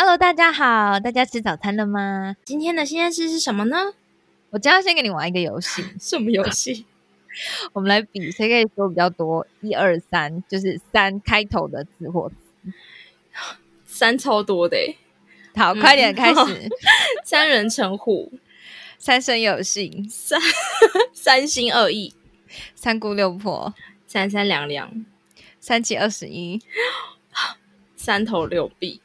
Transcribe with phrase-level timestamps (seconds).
[0.00, 2.36] Hello，大家好，大家吃早餐了吗？
[2.44, 3.94] 今天的新鲜事是什么呢？
[4.50, 6.86] 我今天要先给你玩一个游戏， 什么游戏？
[7.74, 12.72] 我们来比谁可以说比较多，一二三，就是三开头的字或词。
[13.86, 14.96] 三超多的欸，
[15.56, 16.70] 好，快点开始。
[17.26, 18.32] 三人成虎，
[19.00, 20.40] 三生有幸，三
[21.12, 22.14] 三心二意，
[22.76, 23.74] 三姑六婆，
[24.06, 25.04] 三三两两，
[25.58, 26.62] 三七二十一。
[28.08, 28.98] 三头六臂，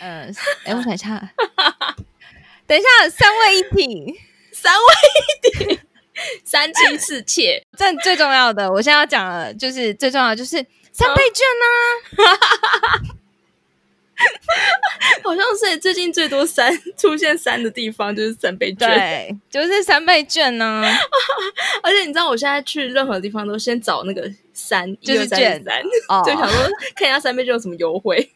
[0.00, 1.30] 嗯，哎，我想一下，
[2.66, 4.20] 等一下，三位一体，
[4.52, 4.82] 三位
[5.14, 5.80] 一体，
[6.44, 7.64] 三妻四妾。
[7.76, 10.56] 这最重要的，我现在要讲了，就是最重要的就是
[10.90, 13.08] 三倍券呢、
[15.22, 20.82] 好像是最近最多三 出现三的地方就是三倍券，对，就是三倍券呢、
[21.82, 25.62] 而且你知道我现在去任何地方都先找那个三，就是券
[26.24, 28.30] 就想说看一下三倍券有什么优惠。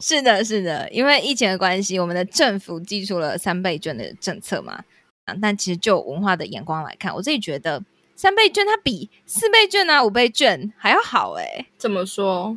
[0.00, 4.84] 是的，是的，因为疫情的关系，我们的政府寄出了三倍券的政策嘛。
[5.24, 7.82] 啊，但其实就文化的眼光来看，我自己觉得
[8.14, 12.56] 三倍券它比四倍券啊、五倍券还要好诶、怎么说？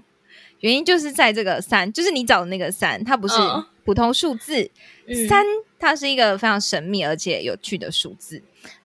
[0.61, 4.71] 原因就是在这个三，就是你找的那个三，它不是嗯普通数字，
[5.07, 5.45] 嗯三
[5.77, 8.41] 它是一个非常神秘而且有趣的数字。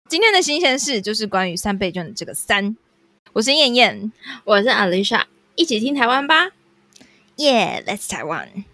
[0.08, 2.76] 今天的新鲜事就是关于三倍券的这个三。
[3.32, 4.12] 我是燕燕，
[4.44, 6.48] 我是 Alicia，一起听台湾吧。
[7.36, 8.64] 耶、yeah,，Let's Taiwan。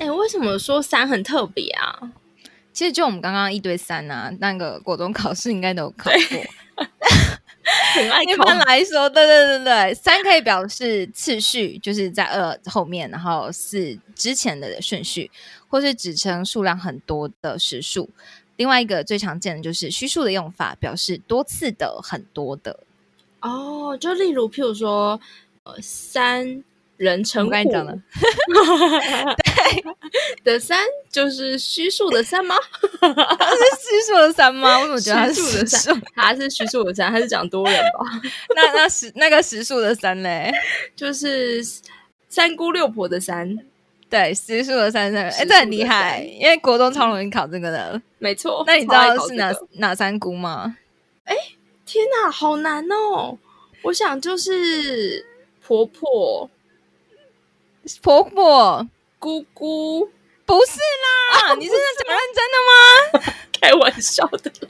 [0.00, 2.12] 哎、为什么说三很特别啊？
[2.72, 6.86] 其实就我们刚刚一堆三啊，那个国中考试应该都有考过。
[8.26, 15.30] 一般来说，对对对对，三可以表示次序，就是在二后面，然后四之前的顺序，
[15.68, 18.08] 或是指称数量很多的实数。
[18.56, 22.80] 另外一个最常见的就是虚数的用法，表示多次的、很多的。
[23.42, 25.20] 哦，就例如譬如说，
[25.64, 26.64] 呃，三
[27.00, 27.96] 人成虎我刚才讲了
[30.44, 30.78] 的三
[31.08, 32.54] 就是虚数的三吗？
[33.00, 34.78] 它是虚数的三吗？
[34.80, 38.04] 我怎么觉得它 是虚数的三？，它是虚数的三，它是讲多人吧？
[38.54, 40.52] 那那实那个实数的三嘞？
[40.94, 41.64] 就是
[42.28, 43.56] 三姑六婆的三，
[44.10, 48.02] 对，实数的三三，哎，这很厉害，因为国中超容易考这个的。
[48.18, 48.62] 没错。
[48.66, 50.76] 那你知道是哪哪三姑吗？
[51.24, 51.34] 哎
[51.86, 53.38] 天哪，好难哦！
[53.84, 55.24] 我想就是
[55.66, 56.50] 婆婆、
[58.02, 58.86] 婆婆
[59.18, 60.08] 姑姑，
[60.46, 63.34] 不是啦， 你是在讲认真的吗？
[63.60, 64.62] 开玩笑的， 认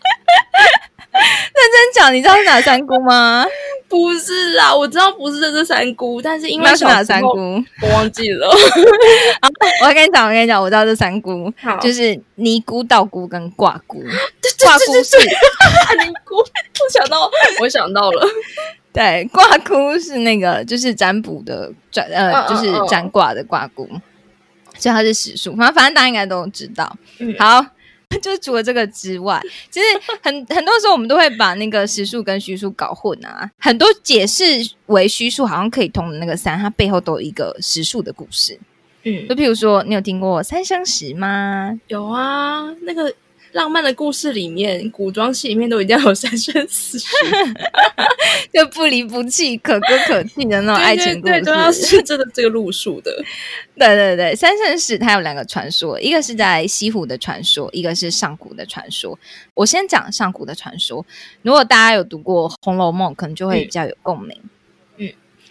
[1.73, 3.47] 真讲，你知道是哪三姑吗？
[3.89, 7.37] 不是啦，我知道不是这三姑，但是因为那是哪三姑？
[7.83, 8.49] 我忘记了。
[9.83, 14.01] 我跟你讲，我跟你讲，我知道这三姑就是尼姑、道姑跟卦姑。
[14.01, 18.27] 对卦姑是啊，尼姑，我想到，我想到了，
[18.93, 23.89] 对，卦姑是那个就是占卜的占呃，就是嗯占卦的卦姑，
[24.77, 25.55] 所以它是实数。
[25.57, 26.97] 反正反正大家应该都知道。
[27.19, 27.65] 嗯好。
[28.21, 29.41] 就是除了这个之外，
[29.71, 29.87] 其实
[30.21, 33.49] 很很多时候我们都会把那个实数跟虚数搞混啊。
[33.61, 34.43] 很多解释
[34.87, 38.59] 为虚数好像可以通的那个三，它背后都有一个实数的故事。
[39.05, 41.79] 嗯就，譬如说，你有听过三生石吗？
[41.87, 43.15] 有啊，那个
[43.53, 47.07] 浪漫的故事里面，古装戏里面都一定要有三生四世，
[48.55, 51.33] 就不离不弃、可歌可泣的那种爱情故事。
[51.33, 53.11] 对对对，都要是这个这个路数的。
[53.77, 59.19] 对对对，三生石它有两个传说，一个是在西湖的传说，一个是上古的传说。
[59.55, 61.05] 我先讲上古的传说，
[61.43, 64.41] 如果大家有读过《红楼梦》，可能就会比较有共鸣。
[64.99, 65.11] 嗯，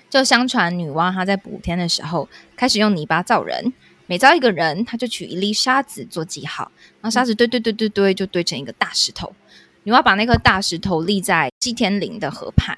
[0.09, 3.73] 就相传女娲她在补天的时候，开始用泥巴造人，
[4.09, 9.31] 每招一个人，他就取一粒沙子做记号，然后沙子堆堆堆堆堆，就堆成一个大石头。
[9.83, 12.75] 女娲把那颗大石头立在西天陵的河畔。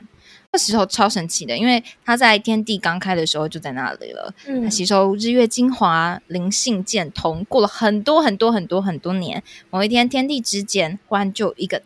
[0.51, 4.33] 那石头超神奇的，因为它在天地刚开的时候就在那里了。
[4.43, 7.45] 它嗯吸收日月精华，灵性渐通。
[7.47, 11.81] 过了很多很多很多很多年，某一天天地之间忽然就有一个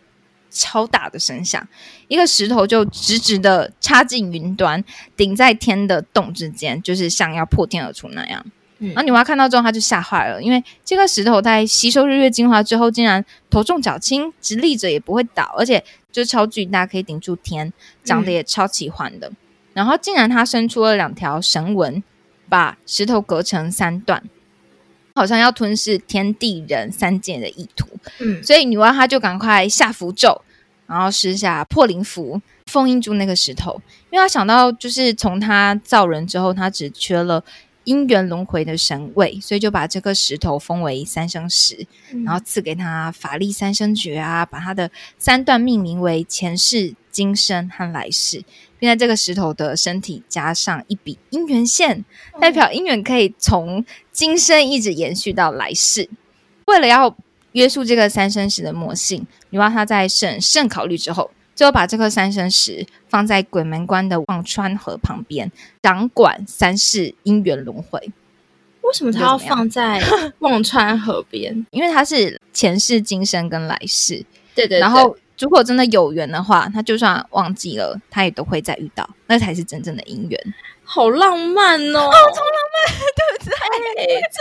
[0.49, 1.67] 超大的声响，
[2.07, 4.83] 一个石头就直直的插进云端，
[5.15, 8.43] 顶在天的洞之间，就是像要破天而出那样。
[8.85, 17.73] 嗯然后女娲看到之后，她就吓坏了，因为这个石头在吸收日月精华之后，竟然头重脚轻，直立着也不会倒，而且就超巨大，可以顶住天，
[18.03, 19.31] 长得也超奇幻的。
[19.73, 22.01] 然后竟然它伸出了两条神纹，
[22.47, 24.23] 把石头隔成三段，
[25.15, 27.87] 好像要吞噬天地人三界的意图。
[28.19, 30.41] 嗯所以女娲她就赶快下符咒，
[30.87, 33.81] 然后施下破灵符，封印住那个石头。
[34.11, 37.43] 因为她想到，就是从她造人之后，她只缺了
[37.85, 42.23] 姻缘轮回的神位，所以就把这颗石头封为三生石，嗯。
[42.23, 48.43] 然后赐给他法力三生诀啊，把他的三段命名为前世、今生和来世，
[48.77, 52.03] 并在这个石头的身体加上一笔姻缘线，
[52.41, 56.09] 代表姻缘可以从今生一直延续到来世。
[56.65, 57.15] 为了要
[57.51, 65.49] 约束这个三生石的魔性，女娲她在审慎考虑之后，最后把这颗三生石放在鬼门关的忘川河旁边，
[65.81, 68.11] 掌管三世姻缘轮回。
[68.81, 69.99] 为什么它要放在
[70.39, 71.65] 忘川河边？
[71.71, 74.23] 因为它是前世、今生跟来世，
[74.53, 80.39] 对对然后如果真的有缘的话，他就算忘记了，他也都会再遇到，那才是真正的姻缘。
[80.83, 82.11] 好浪漫哦， 好浪
[82.73, 84.21] 漫，对不对？
[84.31, 84.37] 这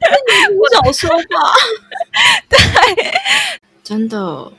[0.00, 0.06] 这
[0.52, 1.54] 你小说吧？
[2.50, 2.58] 对，
[3.82, 4.52] 真的，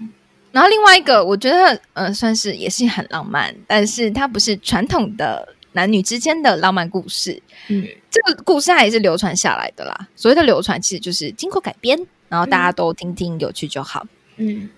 [0.52, 7.42] 然后另外一个，我觉得呃，算是也是很浪漫，但是它不是传统的男女之间的浪漫故事。
[7.68, 10.08] 嗯这个故事它也是流传下来的啦。
[10.16, 11.96] 所谓的流传，其实就是经过改编，
[12.28, 14.08] 然后大家都听听有趣就好。
[14.38, 14.70] 嗯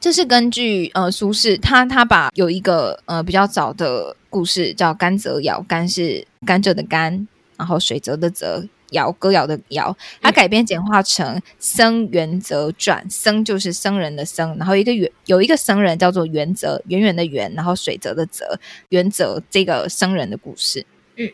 [0.00, 7.28] 这是根据呃苏轼他他把有一个呃比较早的故事叫甘泽谣，甘是甘蔗的甘，
[7.58, 18.58] 然后水泽的泽，谣歌谣的谣，他改编简化成《僧元则传》，僧就是僧人的僧，然后一个元有一个僧人叫做元则，圆圆的圆，然后水泽的泽，
[18.88, 20.86] 元则这个僧人的故事。
[21.16, 21.28] 嗯，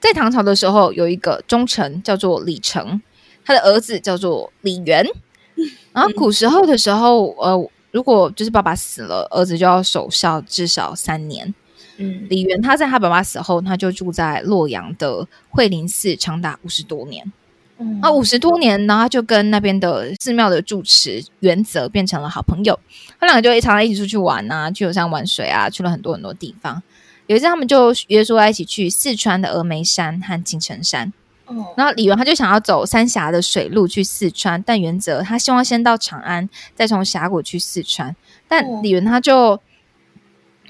[0.00, 3.00] 在唐朝的时候，有一个忠臣叫做李成，
[3.44, 5.06] 他的儿子叫做李元。
[5.92, 11.54] 然后古时候的时候，呃，如果就是爸爸死了，儿子就要守孝至少三年。
[12.00, 17.30] 嗯李元他在他爸爸死后，他就住在洛阳的惠林寺长达五十多年。
[17.78, 22.78] 嗯啊，五十多年，然后他就跟那边的寺庙的住持原则变成了好朋友。
[23.18, 26.82] 他两个就常常一起出去玩啊，去游山玩水啊，去了很多很多地方。
[27.26, 31.12] 有一次，他们就约说要一起去四川的峨眉山和青城山。
[31.46, 38.14] 哦然后李元他就想要走三峡的水路去四川，但原则他希望先到长安，再从峡谷去四川。
[38.46, 39.58] 但哦李元他就，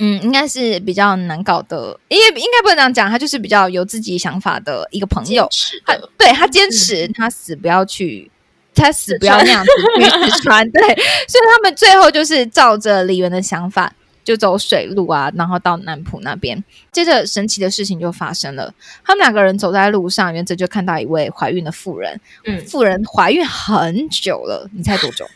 [0.00, 5.48] 嗯，应该是比较难搞的，因为应该不能这样讲，他就是比较有自己想法的一个朋友。
[5.84, 8.30] 他对他坚持，他死不要去，
[8.74, 9.70] 他死不要那样子
[10.00, 10.68] 去四川。
[10.72, 13.92] 对，所以他们最后就是照着李元的想法，
[14.24, 16.64] 就走水路啊，然后到南浦那边。
[16.90, 18.72] 接着神奇的事情就发生了，
[19.04, 25.26] 他们两个人走在路上，原则就看到一位怀孕的妇人，嗯妇人怀孕很久了，你猜多久？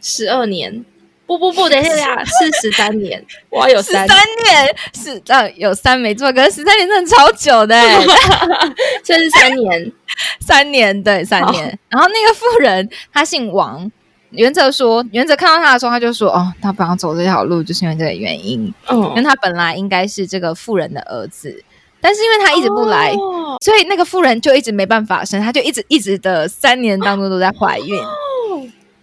[0.00, 0.84] 十二年，
[1.26, 8.06] 不不不，等一下， 是十三年，哇有十三三，年，是呃有三没错，可是十三年真的超久的、欸，
[9.02, 9.92] 这是三年，
[10.40, 11.78] 三年对三年。
[11.88, 13.90] 然后那个妇人她姓王，
[14.30, 21.64] 原则说，原则看到她的时候，他就说，哦，他不想走这条路，就是因为这个原因，嗯因为嗯，他本来应该是这个妇人的儿子，
[22.00, 23.12] 但是因为他一直不来。
[23.12, 23.56] 哦。
[23.60, 27.96] 所以那个妇人就一直没办法生，她就一直一直的三年当中都在怀孕，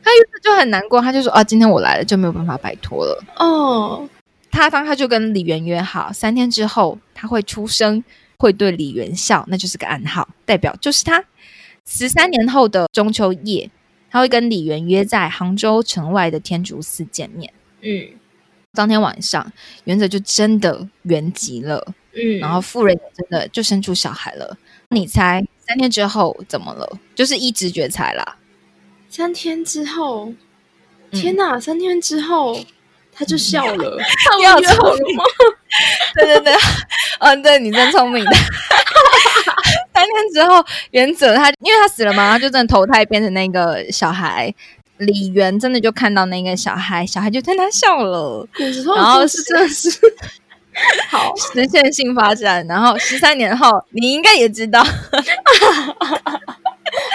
[0.03, 3.23] 她原本就很难过，他就说啊，今天我来了就没有办法摆脱了。
[3.37, 4.09] 哦，
[4.49, 8.03] 他当他就跟李元约好，三天之后他会出生，
[8.37, 11.23] 会对李元笑，那就是个暗号，代表就是他。
[11.85, 13.69] 十三年后的中秋夜，
[14.09, 17.53] 他会跟李元约在杭州城外的天竺寺见面。
[17.81, 18.07] 嗯
[18.73, 19.51] 当天晚上，
[19.83, 24.57] 元则就真的圆寂了，嗯，然后妇人也真的就生出小孩了。
[24.89, 26.89] 你猜三天之后怎么了？
[27.13, 28.37] 就是一直觉猜啦。
[29.11, 30.31] 三天之后，
[31.11, 32.57] 嗯天哪，三天之后
[33.11, 33.97] 他就笑了，
[34.41, 35.23] 要他们约好了吗？
[36.15, 36.55] 对 对对，
[37.19, 38.31] 嗯，对 你真聪明的。
[39.93, 44.53] 三天之后，原则他因为他死了嘛，他就真的投胎变成那个小孩。
[44.97, 48.47] 李元真的就看到那个小孩，小孩就对他笑了，
[48.95, 49.89] 然后的故事真的是
[51.09, 52.65] 好，实现性发展。
[52.67, 54.85] 然后十三年后，你应该也知道，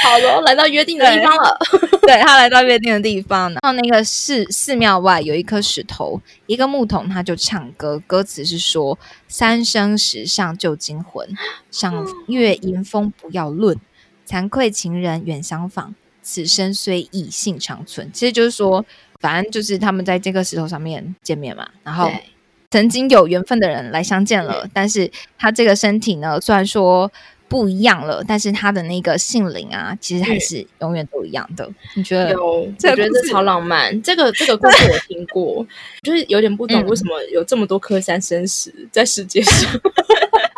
[0.06, 1.58] 好了，来到约定的地方了。
[2.06, 8.96] 对他来到约定的地方，然后那个寺寺庙外有一颗石头，一个牧童他就唱歌，歌词是说
[9.26, 11.28] ：“三生石上旧精魂，
[11.72, 13.76] 赏月迎风不要论，
[14.24, 18.84] 惭愧情人远相访，此生虽异性长存。”其实就是说，
[19.18, 22.08] 反正就是他们在这个石头上面见面嘛，然后
[22.70, 27.10] 曾经有缘分的人来相见了，但是他这个身体呢，虽然说。
[27.48, 31.68] 不一样了，但是他的那个姓林啊，其实还是永远都一样的。
[31.94, 32.32] 你觉得？
[32.32, 34.02] 有，我这个故事觉得这超浪漫。
[34.02, 35.66] 这个这个故事我听过，
[36.02, 39.70] 就是有点不懂嗯为什么有这么多颗三生石在世界上，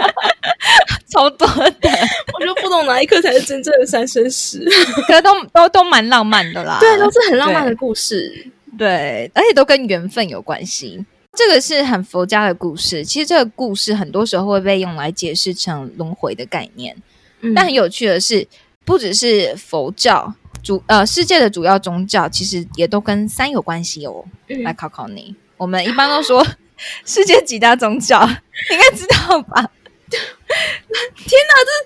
[1.10, 1.90] 超多的，
[2.40, 4.64] 我就不懂哪一颗才是真正的三生石。
[5.06, 6.78] 可是都都都蛮浪漫的啦。
[6.80, 8.46] 对，都是很浪漫的故事。
[8.78, 11.04] 对，而且都跟缘分有关系。
[11.38, 13.04] 这个是很佛家的故事。
[13.04, 16.96] 其实这个故事很多时候会被用来解释成轮回的概念。
[17.42, 18.44] 嗯但很有趣的是，
[18.84, 24.24] 不只是佛教主呃世界的主要宗教，其实也都跟三有关系哦。
[24.48, 26.44] 嗯来考考你，我们一般都说
[27.06, 29.70] 世界几大宗教，你 应该知道吧？
[30.08, 31.36] 这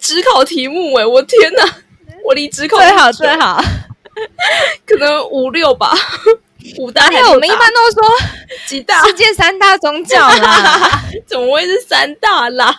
[0.00, 1.62] 是职考题目哎，我天哪！
[2.24, 3.62] 我离职考最好最好。
[4.86, 5.92] 可能五六吧，
[6.78, 8.02] 五大还因为我们一般都说
[8.72, 12.74] 几大，世界三大宗教啦， 怎么会是三大啦？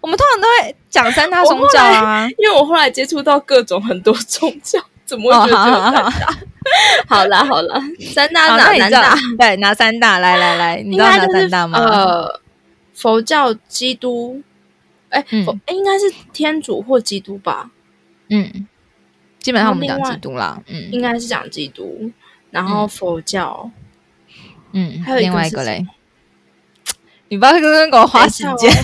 [0.00, 2.28] 我们通常都会讲三大宗教啊。
[2.38, 6.38] 因为我后来接触到各种很多宗教，怎么会觉得只有三大？
[7.08, 7.80] 好啦好啦，
[8.12, 9.16] 三大，哪那你知道南大？
[9.38, 10.18] 对哪三大？
[10.18, 11.78] 来来来，你知道哪三大吗？
[11.78, 12.40] 呃，
[12.92, 14.42] 佛教、基督，
[15.10, 17.70] 哎、嗯佛哎应该是天主或基督吧？
[18.28, 18.66] 嗯，
[19.38, 22.10] 基本上我们讲基督啦，嗯应该是讲基督，
[22.50, 23.72] 然后佛教，嗯，
[25.04, 25.86] 还有另外一个嘞，
[27.28, 28.70] 你不要跟给我花时间。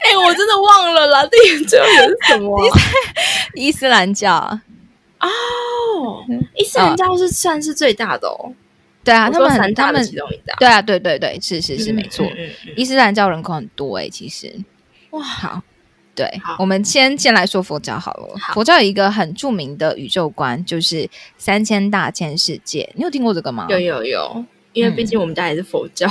[0.00, 2.78] 哎、我真的忘了啦，第一个最后是什么啊、
[3.54, 4.58] 伊斯兰教，
[5.20, 6.24] 哦，
[6.56, 8.52] 伊斯兰教是算是最大的哦，
[9.04, 10.00] 对啊，他们很大对
[10.66, 12.26] 啊，对对对，是是是嗯没错。
[12.26, 12.74] 嗯嗯嗯。
[12.76, 14.52] 伊斯兰教人口很多诶、其实。
[15.10, 15.62] 哇，好。
[16.14, 18.34] 对，我们先先来说佛教好了。
[18.38, 22.90] 好佛教有一个很著名的宇宙观，就是三千大千世界。
[22.94, 23.66] 你有听过这个吗？
[23.70, 26.08] 有有有，因为毕竟我们家也是佛教，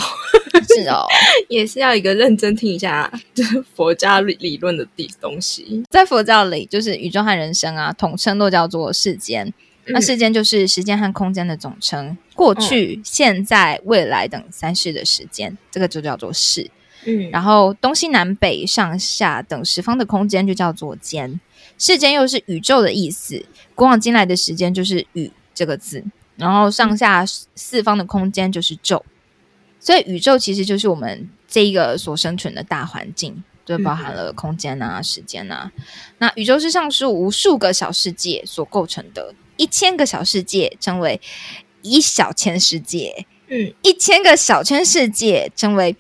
[0.67, 1.05] 是哦，
[1.49, 5.83] 也是要一个认真听一下就是 佛家理理论的地东西。
[5.89, 9.53] 在佛教里，就是宇宙和人生啊，统称都叫做世间。
[9.91, 16.69] 那嗯世间就是时间和空间的总称，过去、现在、未来等三世的时间，这个就叫做世。
[17.09, 21.39] 嗯，然后东西南北上下等十方的空间就叫做间。
[21.77, 26.03] 世间又是宇宙的意思，古往今来的时间就是宇这个字，
[26.35, 27.25] 然后上下
[27.55, 29.03] 四方的空间就是宙。
[29.79, 35.71] 所以宇宙其实就是我们这一个所生存的大环境，就包含了空间啊、时间啊。
[36.17, 41.21] 那宇宙是上述无数个小世界所构成的，一千个小世界称为
[41.81, 45.95] 一小千世界，嗯一千个小千世界称为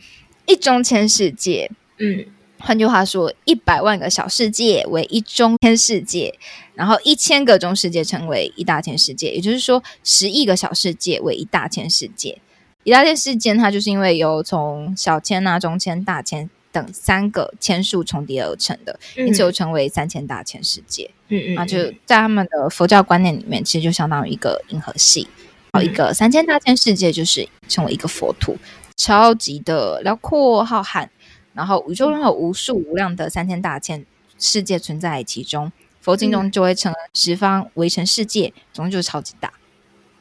[0.49, 1.71] 一中千世界。
[1.99, 2.25] 嗯
[2.61, 6.37] 换句话说，一百万个小世界为一中千世界，
[6.73, 12.37] 然后一千个中世界成为一大千世界，也就是说，十亿个小世界为一大千世界。
[12.83, 21.09] 一大千世界，它就是因为由从小千啊、中千、大千等三个千数重叠而成的，因此又称为三千大千世界。
[21.29, 25.25] 嗯嗯，那就在他们的佛教观念里面，其实就相当于一个银河系，
[25.71, 28.57] 然后一个三千大千世界就是成为一个佛土，
[28.99, 31.07] 超级的辽阔浩瀚。
[31.53, 34.05] 然后宇宙中有无数无量的三千大千
[34.37, 39.51] 世界存在其中，佛经中就会称十方围城世界，总之就是超级大。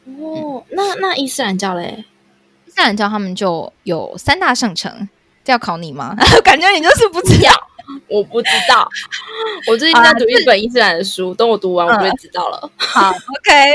[0.06, 2.04] 哦，那那伊斯兰教嘞？
[2.66, 5.08] 伊斯兰教他们就有三大圣城，
[5.44, 6.16] 这要考你吗？
[6.42, 7.50] 感觉你就是不知道。
[8.08, 8.88] 我不知道，
[9.66, 12.70] 我最近在读一本伊斯兰的书，等我读完我就会知道了。
[12.76, 13.72] 好，OK，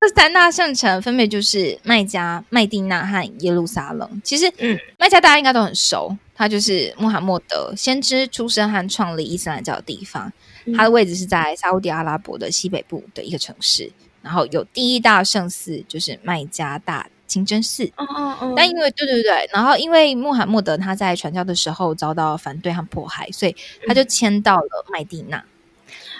[0.00, 4.20] 这三大圣城分别就是麦加、麦地那和耶路撒冷。
[4.22, 10.32] 其实，嗯，麦加大家应该都很熟，它就是穆罕默德先知出生和创立伊斯兰教的地方。
[10.66, 13.92] 嗯它的位置是在沙烏地阿拉伯的西北部的一个城市，
[14.22, 17.84] 然后有第一大圣寺就是麦加大清真寺。
[17.96, 25.42] 哦哦哦但因为对对对，然后因为穆罕默德他在传教的时候遭到反对和迫害，所以他就迁到了麦地那，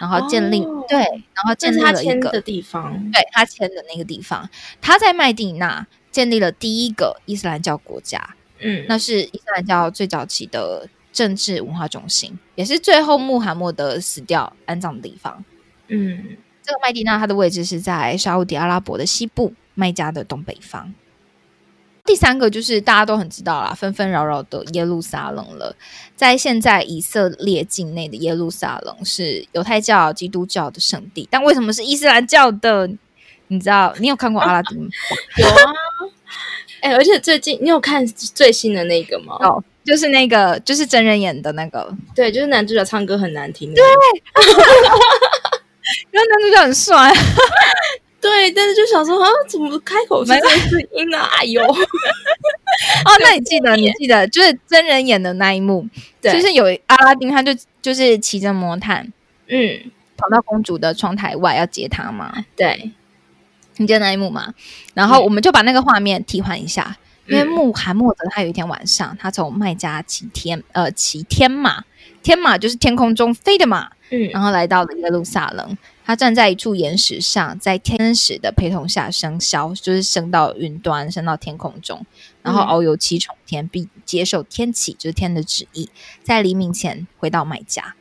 [0.01, 3.11] 然后建立、哦对，然后建立了一个签的地方。
[3.13, 4.49] 对他迁的那个地方，
[4.81, 15.45] 他在麦地那建立了第一个伊斯兰教国家，嗯，那是伊斯兰教最早期的政治文化中心，也是最后穆罕默德死掉安葬的地方。
[15.89, 20.95] 嗯这个麦地那它的位置是在沙烏地阿拉伯的西部，麦加的东北方。
[22.07, 25.75] 第三个就是大家都很知道啦，纷纷扰扰的耶路撒冷了。
[26.15, 32.89] 在现在以色列境内的耶路撒冷是犹太教、基督教的圣地，但为什么是伊斯兰教的？
[33.49, 33.95] 你知道？
[33.99, 34.89] 你有看过阿拉丁吗？
[35.39, 35.73] 有啊。
[36.81, 39.37] 哎、而且最近你有看最新的那个吗？
[39.41, 43.81] 哦，就是那个，就是真人演的那个，对，就是男主角唱歌很难听的。
[46.13, 47.13] 因为男主角很帅。
[48.25, 51.29] 对，但是就想说啊，怎么开口是这个声音啊？
[51.37, 51.77] 哎呦， 哦，
[53.21, 55.87] 那你记得，你记得，就是真人演的那一幕，
[56.23, 56.33] 对。
[56.33, 57.53] 就是有阿拉丁，他就
[57.83, 59.13] 就是骑着魔毯
[59.49, 59.79] 嗯，
[60.17, 62.93] 跑到公主的窗台外要接她嘛，对，
[63.77, 64.55] 你记得那一幕吗？
[64.95, 65.25] 然后嗯。
[65.25, 71.85] 我们就把那个画面替换一下，因为嗯穆罕默德他有一天晚上，他从麦加骑天呃骑天马，
[72.23, 74.31] 天马就是天空中飞的马，嗯。
[74.31, 75.77] 然后来到了耶路撒冷。
[76.05, 82.05] 他站在一处岩石上，在天使的陪同下升霄，就是升到云端，升到天空中，
[82.43, 85.89] 然后嗯遨游七重天，并接受天启，就是天的旨意，
[86.23, 87.95] 在黎明前回到麦家。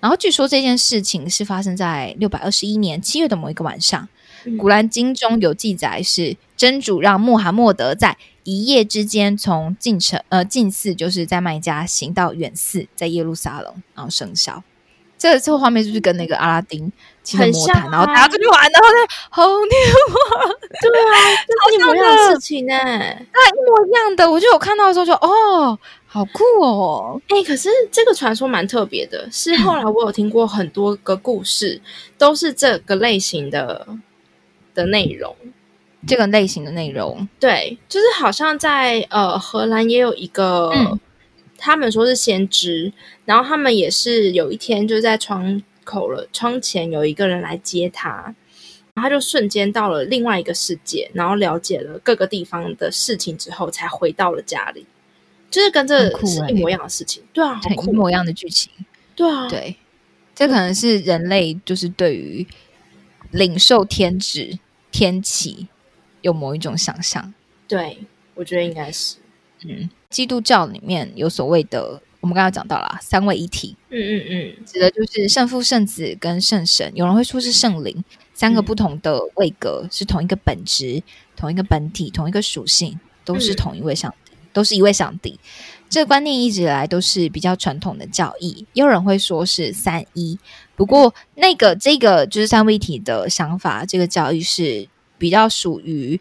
[0.00, 4.08] 然后据说这件事情是发生在六百二十一年七月的某一个晚上。
[4.46, 14.62] 嗯古兰经中有记载，是真主让穆罕默德在一夜之间从近城呃近寺，就是在麦加行到远寺，在耶路撒冷，然后生效。
[15.16, 16.92] 这个这个画面是不是跟那个阿拉丁
[17.24, 19.76] 骑着很魔毯，像然后大啊家出去玩，然后在红牛
[20.80, 21.12] 对啊，
[21.48, 24.30] 就是一模一样的事情呢、一模一样的？
[24.30, 25.76] 我就有看到的时候就哦，
[26.06, 27.20] 好酷哦！
[27.28, 31.80] 哎、可是这个传说蛮特别的，是后来我有听过很多个故事，
[32.16, 33.86] 都是这个类型的
[34.74, 35.34] 的内容。
[36.06, 41.00] 这个类型的内容，对，就是好像在呃荷兰也有一个，嗯
[41.56, 42.92] 他们说是先知，
[43.24, 48.34] 然后他们也是有一天就在窗口了，窗前有一个人来接他，
[48.94, 54.86] 然后他就瞬间到了另外一个世界，然后了解了各个地方的事情之后，才回到了家里，
[55.50, 57.22] 就是跟这是一模一样的事情。
[57.32, 58.72] 对啊，好酷很一模一样的剧情。
[59.14, 59.76] 对啊，对，
[60.34, 62.46] 这可能是人类就是对于
[63.30, 64.58] 领受天职、
[64.90, 65.68] 天启
[66.22, 67.32] 有某一种想象。
[67.68, 67.98] 对，
[68.34, 69.16] 我觉得应该是，
[69.64, 76.90] 嗯，基督教里面有所谓的，我们刚刚讲到了三位一体，嗯嗯嗯，指的就是圣父、圣子跟圣神。
[76.94, 78.02] 有人会说是圣灵，
[78.32, 81.02] 三个嗯不同的位格，是同一个本质、
[81.36, 85.38] 同一个本体、同一个属性，都是嗯同一位上帝，都是一位上帝。
[85.90, 90.38] 这个观念一直以来都是比较传统的教义，也有人会说是三一。
[90.76, 94.88] 不过，那个这个就是三位一体的想法，这个教义是
[95.18, 96.18] 比较属于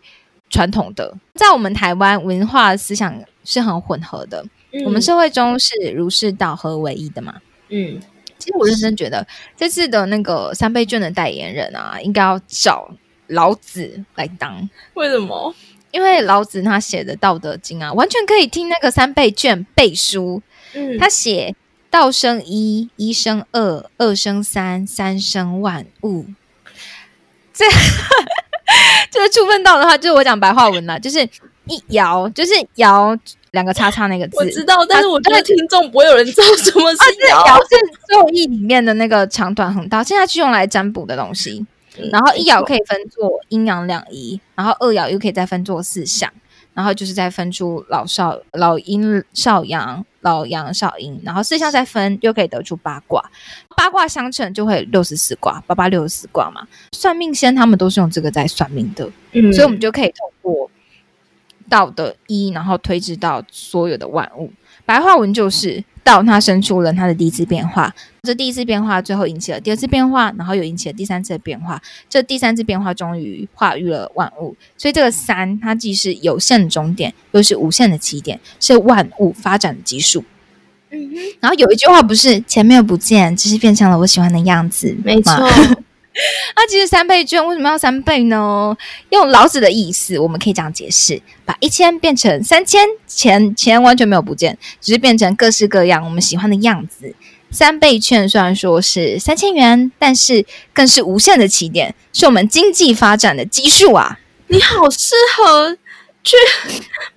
[0.50, 4.46] 传统的，在我们台湾文化思想是很混合的。
[4.74, 7.36] 嗯我们社会中是儒释道合为一的嘛？
[7.70, 8.00] 嗯
[8.38, 9.26] 其实我认真觉得，
[9.56, 12.92] 这次的那个三倍券的代言人啊，应该要找
[13.28, 15.56] 老子来当，为什么？
[15.92, 20.42] 因为老子他写的《道德经》啊，完全可以听那个三倍券背书。
[20.74, 21.56] 嗯，他写
[21.92, 26.26] “道生一，一生二，二生三，三生万物”。
[27.54, 27.64] 这
[29.12, 31.24] 这个触碰到的话，就是我讲白话文啦，就是
[31.68, 33.18] 一爻，就是爻
[33.54, 34.38] 两个叉叉那个字。
[34.38, 37.44] 我知道，但是我觉得啊听众不会有人知道什么是啊，这爻。
[37.48, 41.60] 爻是咒义里面的那个长短横刀，现在是用来占卜的东西。
[41.96, 46.28] 嗯然后一爻可以分作阴阳两仪，然后二爻又可以再分作四象，
[46.74, 53.24] 然后就是再分出老少老阴少阳、老阳少阴，然后四象再分又可以得出八卦，
[53.78, 56.68] 八卦相乘就会六十四卦，八八六十四卦嘛。
[56.94, 60.72] 算命先他们都是用这个在算命的，嗯所以我们就可以通过
[61.74, 64.52] 道的一，然后推至到所有的万物。
[64.86, 74.56] 白话文就是道，它生出了它的第一次变化，这第一次变化最后引起了第二次变化，然后又引起了第三次的变化，这第三次变化终于化育了万物。
[74.78, 80.24] 所以这个三，它既是有限的终点，又是无限的起点，是万物发展的基数。
[80.92, 81.10] 嗯，
[81.40, 85.76] 然后有一句话不是前面不见，只是变成了我喜欢的样子，没错吗。
[86.56, 88.76] 那其实三倍券为什么要三倍呢？
[89.10, 97.16] 用老子的意思，我们可以这样解释：把一千变成三千，钱钱完全没有不见，只是变成各式各样我们喜欢的样子。
[97.50, 104.20] 三倍券虽然说是三千元，但是更是无限的起点，是我们经济发展的基数啊！
[104.48, 105.78] 你好适合
[106.24, 106.36] 去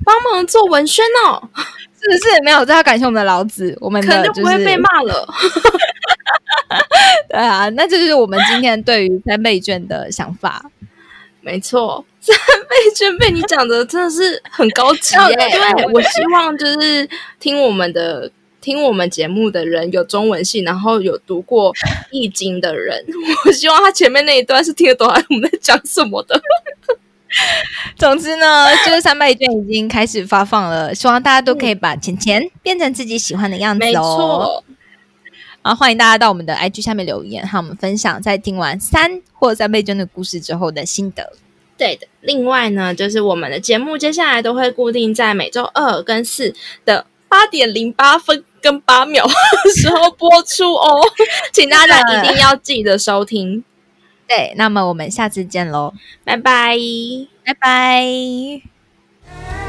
[0.05, 2.43] 帮忙做文宣哦，是不是？
[2.43, 5.27] 没有，这要感谢我们的老子，我们可能就不会被骂了。
[7.29, 10.71] 对啊，那这就是我们今天对于三倍券的想法。
[11.41, 18.31] 没错， 三倍券被你讲的真的是很高级 耶、对对，我希望就是听我们的。
[18.59, 21.73] 听我们节目的人有中文系，然后有读过
[22.11, 23.01] 《易经》的人，
[23.47, 26.43] 我希望他前面那一段是听得懂我们在讲什么的。
[27.97, 33.87] 总之呢，就是三倍券已经开始发放了，希望大家都可以把钱钱变成自己喜欢的样子哦。
[33.87, 34.65] 没错，
[35.67, 41.33] 然后欢迎大家到我们的 IG 下面留言，和我们分享在听完三或三倍券的故事之后的心得。
[41.77, 42.07] 对的。
[42.21, 51.01] 另外呢，就是我们的节目接下来都会固定在每周二跟四的八点零八分跟八秒的时候播出哦，
[51.53, 53.65] 请大家一定要记得收听。
[54.29, 56.79] 对，那么我们下次见喽，拜拜。
[57.45, 59.66] 拜拜。